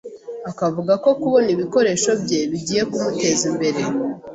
[0.49, 3.81] akavuga ko kubona ibikoresho bye bigiye kumuteza imbere